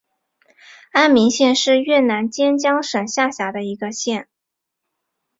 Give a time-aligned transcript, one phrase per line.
[0.93, 4.27] 安明县是越南坚江省下辖的一个县。